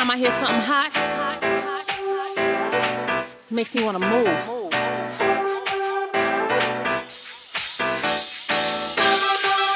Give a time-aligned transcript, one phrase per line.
[0.00, 0.90] time I hear something hot,
[3.50, 4.26] makes me want to move.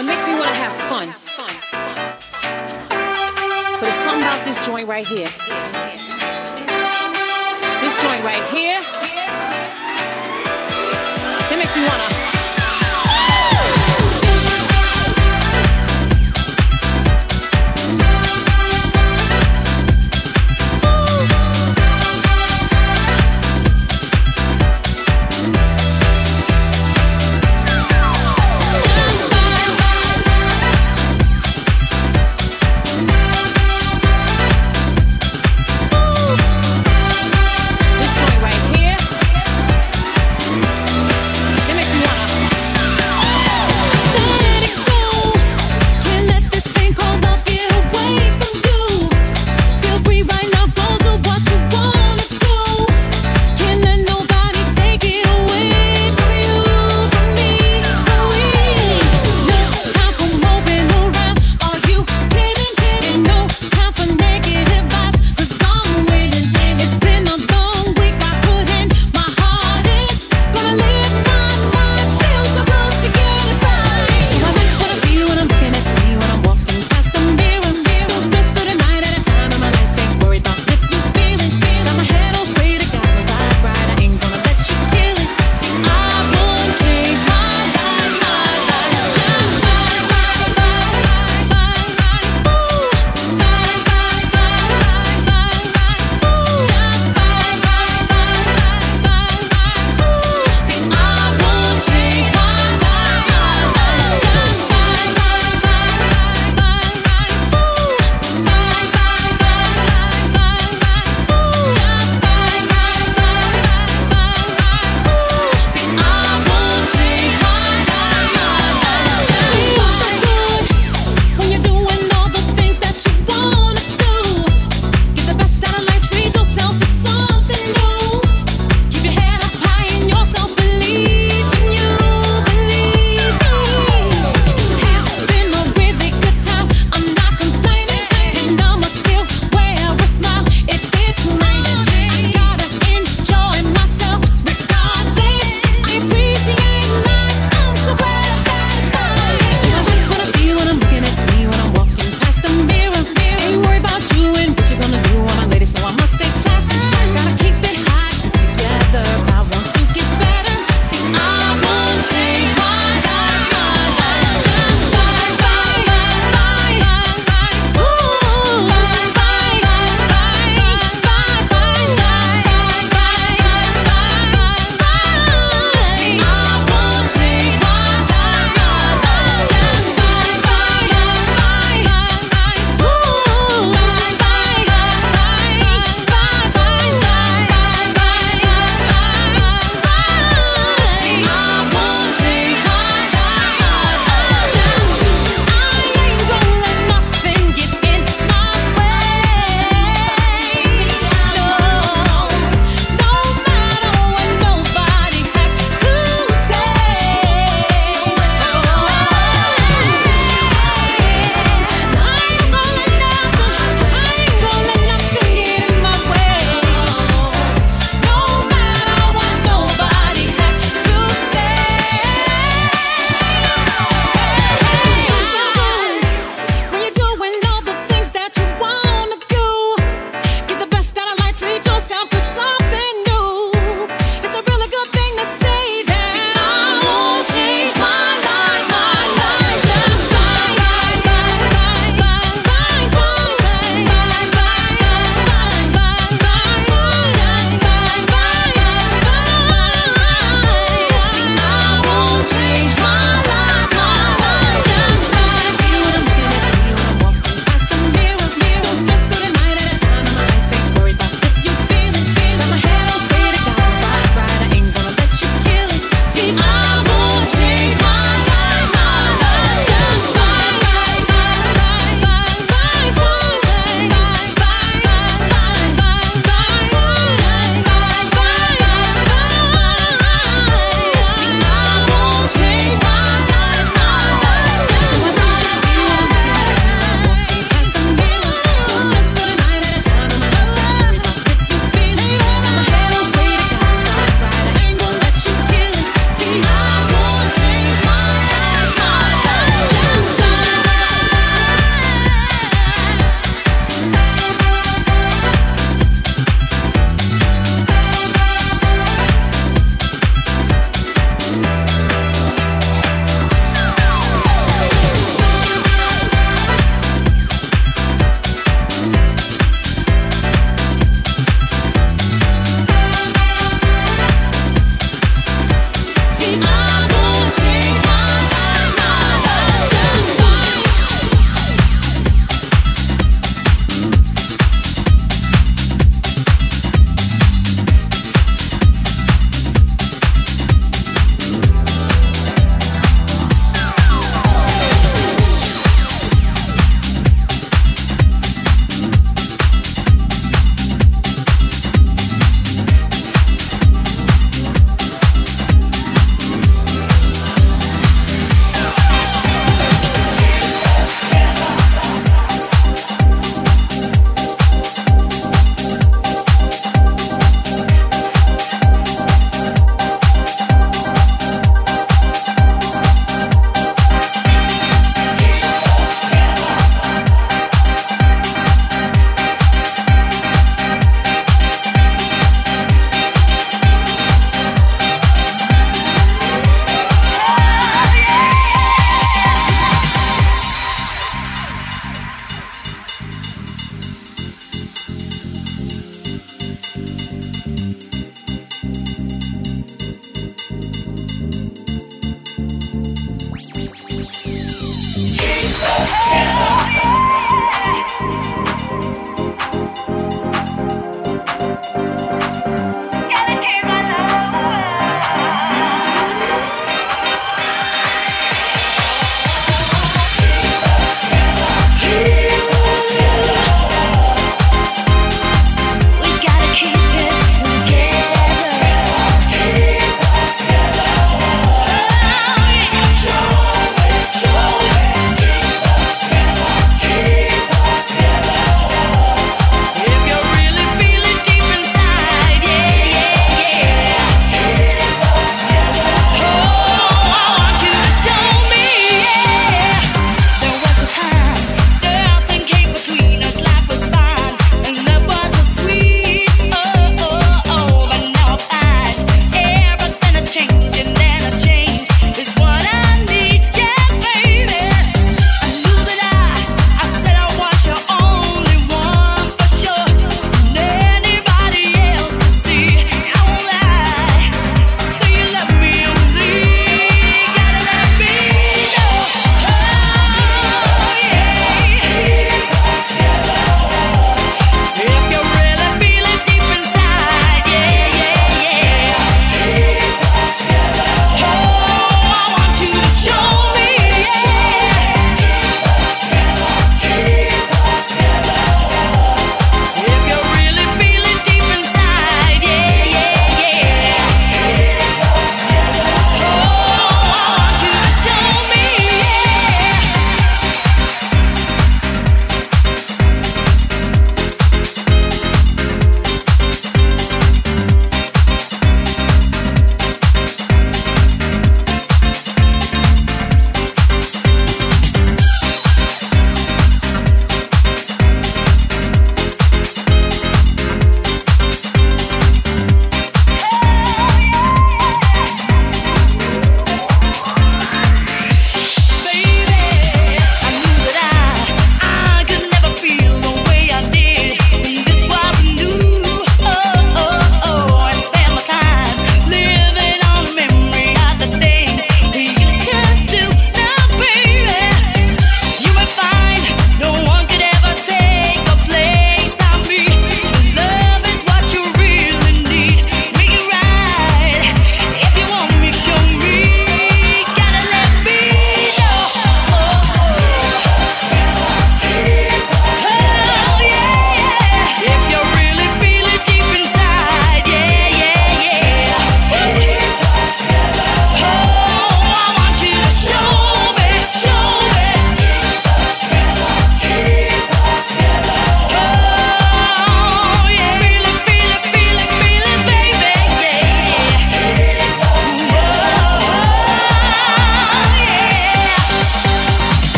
[0.00, 1.08] It makes me want to have fun.
[3.78, 5.28] But it's something about this joint right here.
[7.82, 8.80] This joint right here.
[11.52, 12.25] It makes me want to.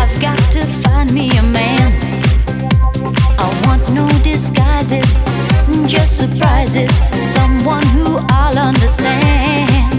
[0.00, 1.92] I've got to find me a man.
[3.38, 5.18] I want no disguises,
[5.90, 6.90] just surprises.
[7.34, 9.97] Someone who I'll understand.